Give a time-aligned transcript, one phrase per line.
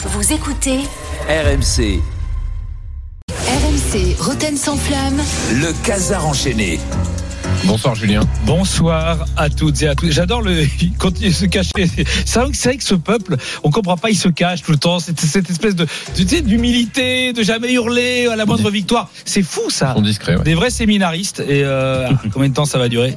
[0.00, 0.78] Vous écoutez
[1.28, 2.00] RMC,
[3.32, 5.20] RMC Roten sans flamme.
[5.52, 6.78] le casar enchaîné.
[7.64, 8.20] Bonsoir Julien.
[8.46, 10.10] Bonsoir à toutes et à tous.
[10.12, 11.70] J'adore le il continue de se cacher.
[12.24, 14.70] C'est vrai que c'est vrai que ce peuple, on comprend pas, il se cache tout
[14.70, 15.00] le temps.
[15.00, 19.10] C'est cette espèce de, d'humilité, de jamais hurler à la moindre victoire.
[19.24, 19.96] C'est fou ça.
[19.98, 20.44] Discrets, ouais.
[20.44, 21.40] Des vrais séminaristes.
[21.40, 23.16] Et euh, combien de temps ça va durer?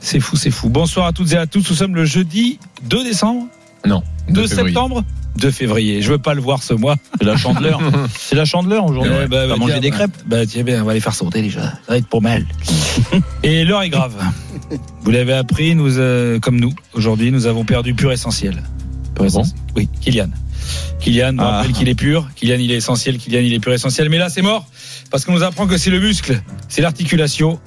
[0.00, 0.68] C'est fou, c'est fou.
[0.70, 1.64] Bonsoir à toutes et à tous.
[1.70, 3.46] Nous sommes le jeudi 2 décembre,
[3.86, 4.02] Non.
[4.28, 4.66] 2 février.
[4.68, 5.04] septembre,
[5.36, 6.02] 2 février.
[6.02, 6.96] Je veux pas le voir ce mois.
[7.18, 7.80] C'est la chandeleur.
[8.18, 9.12] C'est la chandeleur aujourd'hui.
[9.12, 11.14] Ouais, bah, bah, mangé tiens, des bah, crêpes Bah tiens bien, on va les faire
[11.14, 11.62] sauter déjà.
[11.62, 12.46] Ça va être pour mal.
[13.42, 14.14] Et l'heure est grave.
[15.02, 18.62] Vous l'avez appris, nous, euh, comme nous, aujourd'hui, nous avons perdu pur essentiel.
[19.14, 19.58] Pur essentiel.
[19.76, 20.28] Oui, Kylian.
[21.00, 21.50] Kylian, on Ah.
[21.58, 22.28] rappelle qu'il est pur.
[22.36, 23.18] Kylian, il est essentiel.
[23.18, 24.08] Kylian, il est pur essentiel.
[24.08, 24.66] Mais là, c'est mort.
[25.10, 27.58] Parce qu'on nous apprend que c'est le muscle, c'est l'articulation.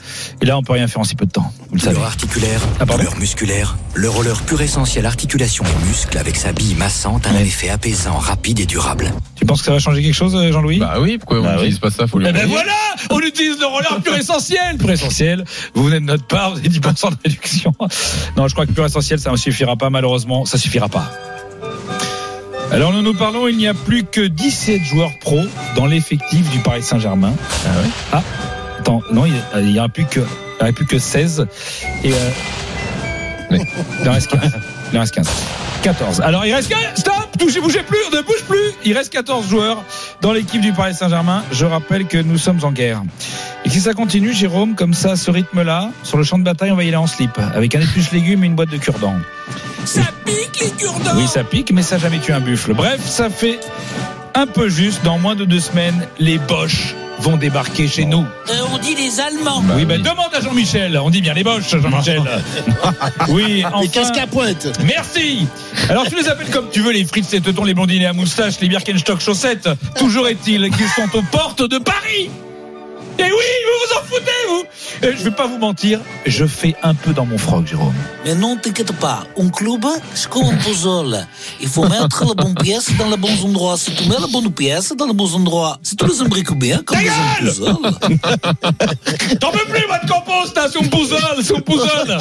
[0.41, 1.51] Et là, on peut rien faire en si peu de temps.
[1.69, 1.95] Vous le savez.
[1.95, 6.75] Douleur articulaire, Ah, douleur musculaire, le roller pur essentiel articulation et muscle avec sa bille
[6.75, 7.41] massante a un Ouais.
[7.41, 9.11] effet apaisant, rapide et durable.
[9.35, 10.77] Tu penses que ça va changer quelque chose, euh, Jean-Louis?
[10.79, 12.71] Bah oui, pourquoi on Bah n'utilise pas ça Faut le Eh ben voilà
[13.09, 16.69] On utilise le roller pur essentiel Pur essentiel, vous venez de notre part, vous avez
[16.69, 17.73] 10% de réduction.
[18.37, 21.11] Non, je crois que pur essentiel, ça ne suffira pas, malheureusement, ça suffira pas.
[22.71, 25.43] Alors nous nous parlons, il n'y a plus que 17 joueurs pros
[25.75, 27.33] dans l'effectif du Paris Saint-Germain.
[27.65, 28.23] Ah ouais Ah,
[28.79, 30.21] attends, non, il n'y en a plus que,
[30.59, 31.45] il en a plus que 16.
[32.03, 32.15] Et euh,
[33.51, 33.61] Mais-
[34.01, 34.51] il en reste 15.
[34.91, 35.27] Il en reste 15.
[35.83, 36.21] 14.
[36.21, 36.79] Alors il reste 15.
[36.95, 38.71] Stop Touchez, bougez plus, ne bouge plus.
[38.85, 39.83] Il reste 14 joueurs
[40.21, 41.43] dans l'équipe du Paris Saint-Germain.
[41.51, 43.01] Je rappelle que nous sommes en guerre.
[43.65, 46.75] Et si ça continue, Jérôme, comme ça, ce rythme-là, sur le champ de bataille, on
[46.75, 49.15] va y aller en slip, avec un épluche légumes et une boîte de cure-dents.
[49.85, 52.73] Ça pique les cure-dents Oui, ça pique, mais ça jamais tué un buffle.
[52.73, 53.59] Bref, ça fait
[54.35, 55.03] un peu juste.
[55.03, 58.25] Dans moins de deux semaines, les Boches vont débarquer chez nous.
[58.49, 59.61] Euh, On dit les Allemands.
[59.61, 60.97] Bah oui, ben demande à Jean-Michel.
[60.97, 62.21] On dit bien les Boches, Jean-Michel.
[63.29, 63.81] oui, enfin.
[63.81, 64.67] Les casques à pointe?
[64.83, 65.47] Merci.
[65.89, 68.59] Alors tu les appelles comme tu veux, les frites, les teutons, les blondinés à moustache,
[68.61, 69.69] les Birkenstock chaussettes.
[69.97, 72.29] Toujours est-il qu'ils sont aux portes de Paris.
[73.19, 76.75] Et oui, vous vous en foutez, vous Et Je vais pas vous mentir, je fais
[76.81, 77.93] un peu dans mon froc, Jérôme.
[78.25, 79.25] Mais non, t'inquiète pas.
[79.37, 81.27] Un club, c'est comme un puzzle.
[81.61, 83.77] Il faut mettre la bonne pièce dans les bons endroits.
[83.77, 86.81] Si tu mets la bonne pièce dans les bons endroits, si tu les imbriques bien,
[86.83, 88.17] comme Ta dans un puzzle.
[89.39, 92.17] T'en peux plus, votre compost, là, sur puzzle, sur puzzle.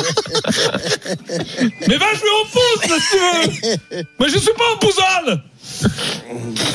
[1.88, 4.06] Mais va jouer au pouce, si tu veux.
[4.20, 5.42] Mais je suis pas en puzzle.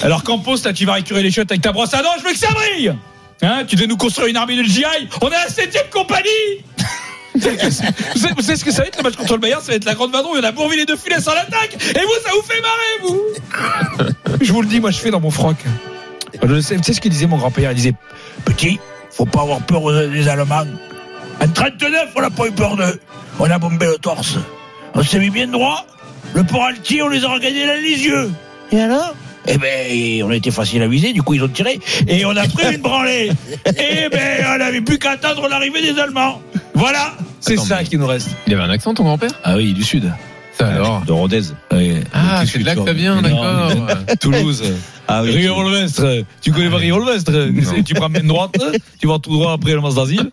[0.03, 2.31] Alors, compost, là, tu vas récurer les chiottes avec ta brosse à dents, je veux
[2.31, 2.93] que ça brille.
[3.41, 4.83] Hein, tu devais nous construire une armée de GI.
[5.21, 6.29] On est à la 7 compagnie.
[7.35, 9.61] Vous savez, vous ce que ça va être le match contre le Bayern?
[9.61, 10.39] Ça va être la grande vadrouille.
[10.39, 11.75] Il y en a Bourville et De Funès en attaque.
[11.75, 15.19] Et vous, ça vous fait marrer, vous Je vous le dis, moi, je fais dans
[15.19, 15.57] mon froc.
[16.41, 17.71] Tu sais ce que disait mon grand-père?
[17.71, 17.93] Il disait
[18.43, 18.79] Petit,
[19.11, 20.65] faut pas avoir peur des Allemands.
[21.39, 22.99] En 39, on n'a pas eu peur d'eux.
[23.39, 24.37] On a bombé le torse.
[24.95, 25.85] On s'est mis bien droit.
[26.33, 28.31] Le port altier, on les a regardés dans les yeux.
[28.71, 29.13] Et alors?
[29.47, 31.79] Eh ben, on a été facile à viser, du coup ils ont tiré.
[32.07, 33.31] Et on a pris une branlée.
[33.65, 36.41] Et ben, on n'avait plus qu'à attendre l'arrivée des Allemands.
[36.73, 38.29] Voilà, c'est ça qui nous reste.
[38.45, 39.31] Il avait un accent, ton grand-père?
[39.43, 40.11] Ah oui, du Sud.
[40.59, 41.41] Alors De Rodez.
[42.13, 43.71] Ah, c'est de là que ça vient, d'accord.
[44.19, 44.63] Toulouse.
[45.09, 45.31] Ah oui.
[45.31, 46.23] Rio Olvestre.
[46.41, 47.83] Tu connais pas Rio Olvestre Non.
[47.83, 48.55] Tu prends main droite,
[48.99, 50.29] tu vas tout droit après le d'asile.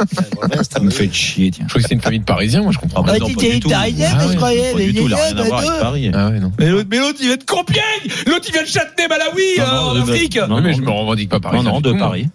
[0.68, 1.64] Ça me fait chier, tiens.
[1.68, 3.12] Je crois que c'est une famille de Parisiens, moi je comprends Ah pas.
[3.12, 3.70] bah non, pas du tout.
[3.72, 4.72] Ah ouais.
[4.72, 6.10] Pas du tout, il a rien à voir avec Paris.
[6.12, 6.52] Ah ouais, non.
[6.58, 7.82] Mais l'autre, il vient de Compiègne
[8.26, 10.80] L'autre, il vient de Châtenay, Malawi, Non, euh, non, en Afrique non, Oui, mais je
[10.80, 11.70] me revendique pas Non, parisien.
[11.70, 11.98] non, du de.
[11.98, 12.28] Paris.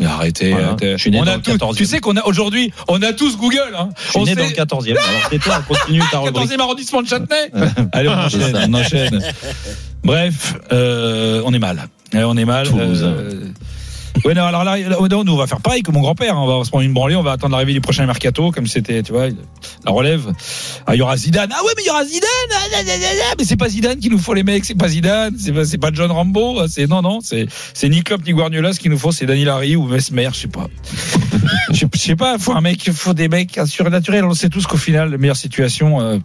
[0.00, 0.68] Mais arrêtez, Voilà.
[0.68, 0.92] arrêtez.
[0.92, 1.76] Je suis né on dans a le tous, 14e.
[1.76, 3.74] tu sais qu'on a aujourd'hui, on a tous Google.
[3.78, 3.90] Hein.
[4.04, 4.96] Je suis on né sait- dans le 14e.
[4.98, 6.50] Alors tais-toi, continue ta rubrique.
[6.50, 7.50] 14e arrondissement de Châtenay.
[7.92, 9.22] Allez, on enchaîne, on enchaîne.
[10.04, 11.88] Bref, euh, on est mal.
[12.14, 12.68] Euh, On est mal.
[12.68, 13.00] Toulouse.
[13.02, 13.30] euh,
[14.24, 16.36] Ouais, non, alors là, nous, on va faire pareil que mon grand-père.
[16.36, 16.42] hein.
[16.42, 19.02] On va se prendre une branlée, on va attendre l'arrivée du prochain mercato, comme c'était,
[19.02, 20.32] tu vois, la relève.
[20.86, 21.50] Ah, il y aura Zidane.
[21.52, 22.28] Ah ouais, mais il y aura Zidane.
[22.52, 23.34] Ah.
[23.38, 24.64] Mais c'est pas Zidane qu'il nous faut, les mecs.
[24.64, 25.34] C'est pas Zidane.
[25.38, 26.66] C'est pas, pas John Rambo.
[26.68, 28.72] C'est, non, non, c'est, c'est ni Klopp ni Guardiola.
[28.72, 30.68] Ce qu'il nous faut, c'est Daniel Harry ou Mesmer, je sais pas.
[31.72, 34.24] Je sais pas, faut un mec, faut des mecs surnaturels.
[34.24, 36.18] On sait tous qu'au final, la meilleure situation, euh,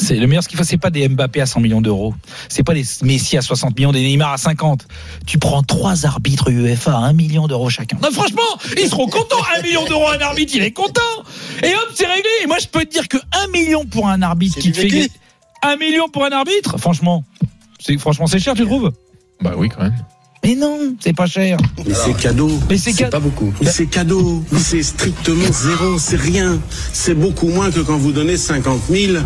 [0.00, 2.14] c'est le meilleur ce qu'il faut, c'est pas des Mbappé à 100 millions d'euros.
[2.48, 4.86] C'est pas des Messi à 60 millions, des Neymar à 50.
[5.26, 7.98] Tu prends trois arbitres UEFA à 1 million d'euros chacun.
[8.02, 8.42] Non, franchement,
[8.80, 9.36] ils seront contents.
[9.58, 11.00] 1 million d'euros un arbitre, il est content.
[11.62, 12.28] Et hop, c'est réglé.
[12.42, 14.76] Et moi, je peux te dire que 1 million pour un arbitre C'est qui te
[14.76, 14.96] fait vécu.
[14.96, 15.10] gagner-
[15.62, 17.24] 1 million pour un arbitre, franchement.
[17.78, 18.90] C'est, franchement, c'est cher, tu trouves?
[19.42, 19.94] Bah oui, quand même.
[20.42, 21.58] Mais non, c'est pas cher.
[21.86, 22.50] Mais c'est cadeau.
[22.70, 23.52] Mais c'est ca- pas beaucoup.
[23.60, 24.42] Mais c'est cadeau.
[24.58, 25.98] C'est strictement zéro.
[25.98, 26.58] C'est rien.
[26.94, 29.18] C'est beaucoup moins que quand vous donnez 50 000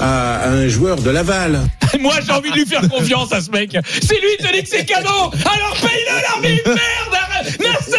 [0.00, 1.60] à, à un joueur de Laval.
[2.00, 3.76] Moi, j'ai envie de lui faire confiance à ce mec.
[4.02, 5.08] C'est lui qui te dit que c'est cadeau.
[5.08, 6.70] Alors paye-le, l'arbitre.
[6.70, 7.56] Merde.
[7.60, 7.96] Nasser.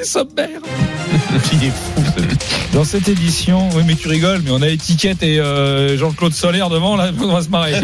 [0.00, 0.48] Il sommaire.
[1.52, 2.38] Il est fou, ce mec.
[2.72, 6.70] Dans cette édition, oui, mais tu rigoles, mais on a étiquette et euh, Jean-Claude Solaire
[6.70, 7.74] devant, là, on va se marrer.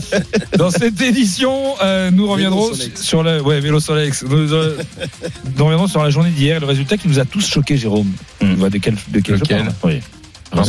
[0.58, 4.24] Dans cette édition, euh, nous reviendrons sur la, ouais, Vélo Solex.
[4.24, 4.76] Nous, euh,
[5.56, 8.10] nous reviendrons sur la journée d'hier, le résultat qui nous a tous choqués, Jérôme.
[8.40, 10.00] On voit de quel, de quel je Lequel parle Oui,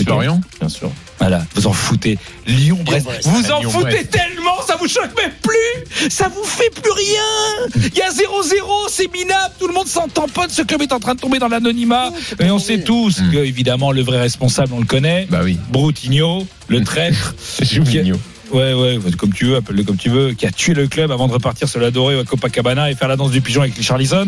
[0.07, 0.91] Lorient bien sûr.
[1.19, 2.17] Voilà, vous en foutez.
[2.45, 3.05] Lyon, Brest.
[3.05, 3.27] Brest.
[3.27, 4.09] Vous en Lyon, foutez Brest.
[4.11, 6.09] tellement, ça vous choque même plus.
[6.09, 7.69] Ça vous fait plus rien.
[7.75, 9.53] Il y a 0-0, c'est minable.
[9.59, 10.49] Tout le monde s'en tamponne.
[10.49, 12.11] Ce club est en train de tomber dans l'anonymat.
[12.39, 13.31] Et on sait tous Mm.
[13.31, 15.25] que, évidemment, le vrai responsable, on le connaît.
[15.29, 15.57] Bah oui.
[15.69, 17.33] Broutigno, le traître.
[17.61, 18.17] Juninho.
[18.51, 21.27] Ouais, ouais, comme tu veux, appelle-le comme tu veux, qui a tué le club avant
[21.27, 24.27] de repartir se l'adorer à Copacabana et faire la danse du pigeon avec les Charlison.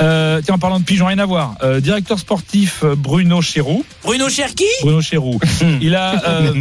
[0.00, 1.54] Euh, tiens, en parlant de pigeon, rien à voir.
[1.62, 3.84] Euh, directeur sportif euh, Bruno Chéroux.
[4.02, 5.38] Bruno Cherki Bruno Chéroux.
[5.80, 6.54] Il a, euh,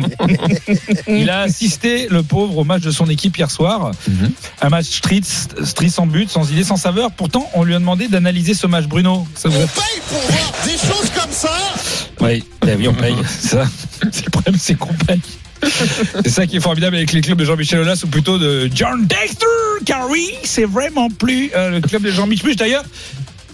[1.08, 3.92] il a assisté le pauvre au match de son équipe hier soir.
[4.08, 4.32] Mhm.
[4.62, 7.12] Un match triste, triste sans but, sans idée, sans saveur.
[7.12, 8.86] Pourtant, on lui a demandé d'analyser ce match.
[8.86, 9.68] Bruno, ça vous a...
[9.68, 11.52] paye pour voir des choses comme ça?
[12.22, 13.16] Oui, bah oui, on paye.
[13.28, 13.66] C'est ça.
[14.12, 15.22] C'est le problème, c'est qu'on paye.
[16.24, 19.06] C'est ça qui est formidable avec les clubs de Jean-Michel Aulas ou plutôt de John
[19.06, 19.46] Dexter,
[19.86, 22.56] car oui, c'est vraiment plus euh, le club de Jean-Michel.
[22.56, 22.84] D'ailleurs,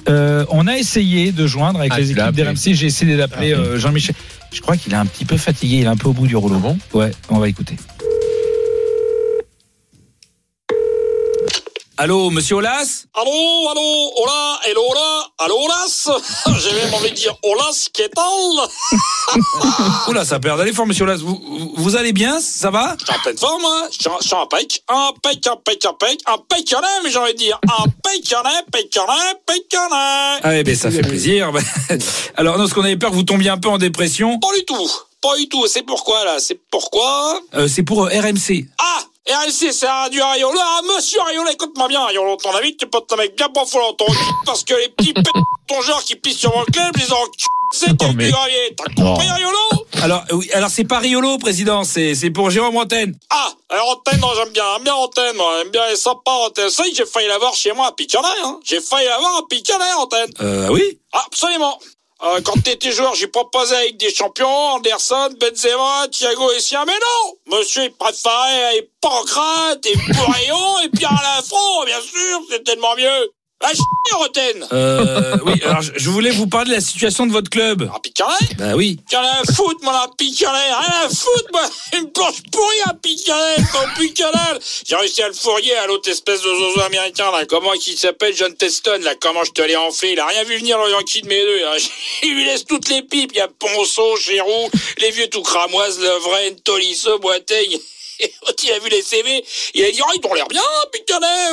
[0.10, 2.74] euh, on a essayé de joindre avec Ah, les équipes d'RMC.
[2.74, 4.16] J'ai essayé d'appeler Ah, euh, Jean-Michel.
[4.52, 6.36] Je crois qu'il est un petit peu fatigué, il est un peu au bout du
[6.36, 6.58] rouleau.
[6.60, 6.78] bon?
[6.94, 7.76] Ouais, on va écouter.
[11.98, 13.06] Allô, monsieur Olas?
[13.14, 13.30] Allô,
[13.70, 16.10] allô, hola, hello, hola, allô, Olas?
[16.60, 18.10] J'ai même envie de dire Olas, qu'est
[20.08, 21.18] Oula, ça perd d'aller fort, monsieur Olas.
[21.18, 21.40] Vous,
[21.76, 22.40] vous- allez bien?
[22.40, 22.96] Ça va?
[23.00, 23.88] Je suis en pleine forme, hein.
[23.92, 27.12] Je suis en- suis en pec, un pec, un pec, un pec, un pec, mais
[27.12, 27.60] j'ai envie de dire.
[27.68, 31.52] Un pec, un pec, un pec, Ah, eh ben, ça fait plaisir.
[32.36, 34.40] Alors, non, parce qu'on avait peur que vous tombiez un peu en dépression.
[34.40, 34.90] Pas du tout,
[35.22, 36.38] pas du tout, c'est pourquoi, là?
[36.40, 37.40] C'est pourquoi?
[37.54, 38.66] Euh, c'est pour euh, RMC.
[38.80, 39.00] Ah
[39.30, 40.58] RLC, c'est Radio Ariolo.
[40.60, 43.94] Ah, monsieur Ariolo, écoute-moi bien, Ariolo, ton avis, tu peux te mec bien fou dans
[43.94, 44.06] ton
[44.46, 45.22] parce que les petits p...
[45.68, 47.18] ton genre qui pissent sur mon club, les en
[47.74, 48.76] c'est quel mais- gravier.
[48.76, 49.58] T'as compris, Ariolo
[50.02, 53.16] Alors, oui, alors c'est pas Riolo, président, c'est c'est pour Jérôme Antenne.
[53.30, 56.70] Ah, alors Antenne, non, j'aime bien, j'aime bien Antenne, j'aime bien, elle est sympa, Antenne.
[56.70, 58.60] Ça, y est, j'ai failli l'avoir chez moi à Picanet, hein.
[58.66, 60.32] J'ai failli l'avoir à Picanet, Antenne.
[60.42, 61.78] Euh, oui absolument.
[62.24, 66.94] Euh, quand t'étais joueur, j'ai proposé avec des champions, Anderson, Benzema, Thiago et Sia, mais
[66.94, 73.32] non Monsieur, il préférait Pancrate et Bourillon et Pierre Lafont, bien sûr, c'est tellement mieux.
[73.62, 73.80] La ch**,
[74.14, 77.90] Roten Euh, oui, alors je je voulais vous parler de la situation de votre club.
[77.96, 78.98] À Picanet Bah oui.
[79.10, 81.62] Qu'en a à foutre, moi, la Picanet Rien à foutre, moi
[81.98, 86.42] Une planche pourrie à Picanet, au Picanet J'ai réussi à le fourrier à l'autre espèce
[86.42, 87.46] de zozo américain, là.
[87.46, 88.36] Comment il s'appelle?
[88.36, 90.12] John Teston, là Comment je te l'ai enflé?
[90.14, 91.76] Il a rien vu venir, le Yankee de mes deux, là.
[92.24, 93.32] Il lui laisse toutes les pipes.
[93.34, 94.70] Il y a Ponceau, Chéroux,
[95.00, 97.78] les vieux tout cramoises, Levren, Tolisso, Boiteng.
[98.22, 100.62] Et quand il a vu les CV, il a dit, oh, ils ont l'air bien,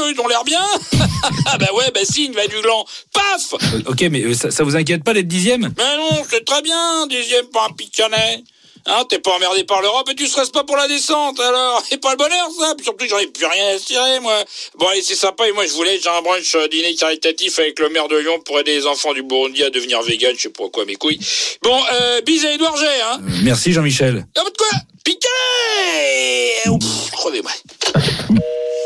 [0.03, 0.65] eux, ils ont l'air bien.
[1.47, 2.85] ah bah ouais, bah si, il va du gland.
[3.13, 5.73] Paf Euh, ok, mais euh, ça, ça vous inquiète pas d'être dixième?
[5.77, 7.69] Mais non, c'est très bien, dixième pour un.
[8.87, 11.83] Hein, t'es pas emmerdé par l'Europe et tu stresses pas pour la descente, alors.
[11.91, 12.75] C'est pas le bonheur, ça.
[12.77, 14.35] Puis surtout, j'en ai plus rien à tirer, moi.
[14.79, 15.47] Bon, allez, c'est sympa.
[15.49, 18.39] Et moi, je voulais, j'ai un brunch euh, dîner caritatif avec le maire de Lyon
[18.45, 20.35] pour aider les enfants du Burundi à devenir vegan.
[20.37, 21.19] Je sais pas quoi, mes couilles.
[21.63, 23.21] Bon, euh, bise à Edouard G, hein.
[23.23, 24.27] Euh, Merci Jean-Michel.
[24.37, 24.69] Ah, bah, de quoi?
[25.05, 27.51] Picanet Ouf, Crevez-moi.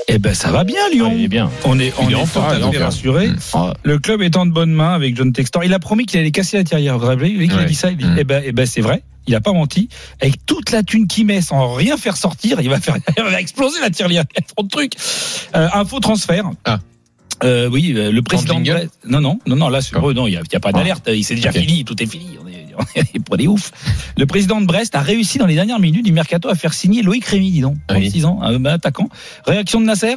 [0.08, 1.08] Eh ben, ça va bien, Lyon.
[1.10, 1.50] Ah, il est bien.
[1.64, 2.84] On est, on Il est est en fort forme, à il est en forme.
[2.84, 3.26] rassuré.
[3.28, 3.36] Mm.
[3.54, 5.64] Ah, Le club est en de bonnes mains avec John Textor.
[5.64, 6.94] Il a promis qu'il allait casser la tirelire.
[6.94, 7.90] Vous vous rappelez Il a dit ça.
[7.90, 8.16] Il dit, Mm.
[8.18, 9.02] eh ben, eh ben, c'est vrai.
[9.26, 9.88] Il a pas menti.
[10.20, 13.40] Avec toute la thune qu'il met sans rien faire sortir, il va faire, il va
[13.40, 14.24] exploser la tirelire.
[14.32, 14.94] Il y a trop de trucs.
[15.54, 16.50] Euh, un faux transfert.
[16.64, 16.80] Ah.
[17.44, 18.60] Euh, oui, euh, le président.
[18.60, 19.68] de Non, non, non, non.
[19.68, 21.08] Là, sur eux, non, il y a, pas d'alerte.
[21.12, 21.84] Il s'est déjà fini.
[21.84, 22.38] Tout est fini.
[22.42, 23.72] On est, on est pas des ouf.
[24.16, 27.02] Le président de Brest a réussi dans les dernières minutes du mercato à faire signer
[27.02, 28.00] Loïc Rémy, dis donc, Oui.
[28.00, 29.08] 36 ans, un attaquant.
[29.46, 30.16] Réaction de Nasser?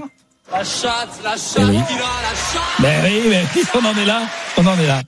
[0.52, 1.78] La chatte, la chatte Eh oui.
[1.88, 4.22] qu'il a, la chatte Ben oui, ben oui, on en est là,
[4.58, 5.02] on en est là.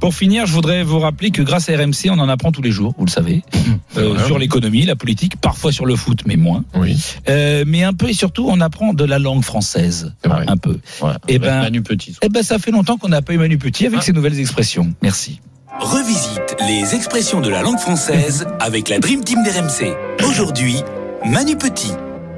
[0.00, 2.72] Pour finir, je voudrais vous rappeler que grâce à RMC, on en apprend tous les
[2.72, 3.42] jours, vous le savez,
[3.96, 6.64] euh, sur l'économie, la politique, parfois sur le foot, mais moins.
[6.74, 6.98] Oui,
[7.28, 10.44] Euh, mais un peu et surtout, on apprend de la langue française, vrai.
[10.48, 10.78] un peu.
[11.00, 11.12] ouais.
[11.28, 12.16] Eh Avec ben- Manu Petit.
[12.20, 14.04] Eh ben, ça fait longtemps qu'on n'a pas eu Manu Petit avec Ah.
[14.04, 14.92] ses nouvelles expressions.
[15.00, 15.40] Merci.
[15.78, 19.94] Revisite les expressions de la langue française avec la Dream Team d'RMC.
[20.28, 20.76] Aujourd'hui,
[21.24, 21.92] Manu Petit.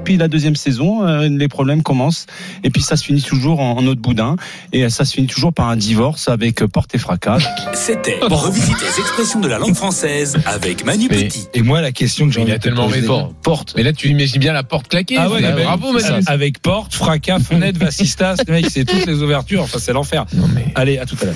[0.05, 2.27] Puis la deuxième saison, euh, les problèmes commencent.
[2.63, 4.35] Et puis ça se finit toujours en, de boudin.
[4.71, 7.39] Et ça se finit toujours par un divorce avec euh, porte et fracas.
[7.73, 11.47] C'était Revisite les expressions de la langue française avec Manu Mais- Petit.
[11.53, 13.33] Et moi, la question que j'ai Il envie a tellement poser- raison.
[13.43, 13.73] Porte.
[13.75, 15.15] Mais là, tu imagines bien la porte claquée.
[15.17, 16.23] Ah ouais, Bah, ben, bravo, Manu.
[16.27, 19.63] Avec porte, fracas, fenêtre, vassistas, le mec, c'est toutes les ouvertures.
[19.63, 20.25] Enfin, c'est l'enfer.
[20.53, 20.65] Mais.
[20.75, 21.35] Allez, à tout à l'heure.